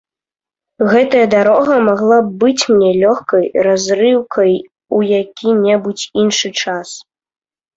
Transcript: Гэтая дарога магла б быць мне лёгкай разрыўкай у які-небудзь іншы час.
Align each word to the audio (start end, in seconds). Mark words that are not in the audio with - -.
Гэтая 0.91 1.25
дарога 1.33 1.75
магла 1.89 2.17
б 2.29 2.33
быць 2.43 2.67
мне 2.77 2.89
лёгкай 3.03 3.45
разрыўкай 3.67 4.51
у 4.97 5.05
які-небудзь 5.21 6.09
іншы 6.25 6.49
час. 6.65 6.89